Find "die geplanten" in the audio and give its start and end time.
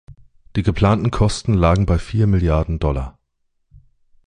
0.55-1.11